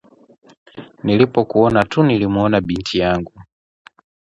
Nilipokuona 1.03 1.83
tu 1.83 2.03
nilimuona 2.03 2.61
binti 2.61 2.99
yangu 2.99 3.41